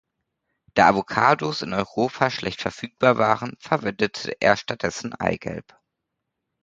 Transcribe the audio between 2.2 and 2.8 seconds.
schlecht